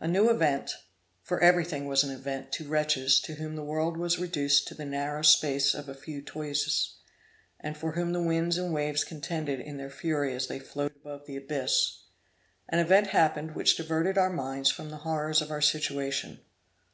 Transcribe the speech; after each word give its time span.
A 0.00 0.08
new 0.08 0.30
event, 0.30 0.76
for 1.22 1.40
everything 1.42 1.84
was 1.84 2.02
an 2.02 2.10
event 2.10 2.50
to 2.52 2.66
wretches 2.66 3.20
to 3.20 3.34
whom 3.34 3.54
the 3.54 3.62
world 3.62 3.98
was 3.98 4.18
reduced 4.18 4.66
to 4.68 4.74
the 4.74 4.86
narrow 4.86 5.20
space 5.20 5.74
of 5.74 5.90
a 5.90 5.94
few 5.94 6.22
toises, 6.22 6.94
and 7.60 7.76
for 7.76 7.92
whom 7.92 8.14
the 8.14 8.22
winds 8.22 8.56
and 8.56 8.72
waves 8.72 9.04
contended 9.04 9.60
in 9.60 9.76
their 9.76 9.90
fury 9.90 10.34
as 10.34 10.46
they 10.46 10.58
floated 10.58 10.96
above 10.96 11.26
the 11.26 11.36
abyss; 11.36 12.04
an 12.70 12.78
event 12.78 13.08
happened 13.08 13.54
which 13.54 13.76
diverted 13.76 14.16
our 14.16 14.30
minds 14.32 14.70
from 14.70 14.88
the 14.88 14.96
horrors 15.04 15.42
of 15.42 15.50
our 15.50 15.60
situation. 15.60 16.40